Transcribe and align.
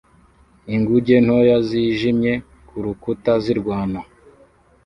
inguge 0.75 1.15
ntoya 1.25 1.57
zijimye 1.67 2.33
kurukuta 2.67 3.31
zirwana 3.43 3.99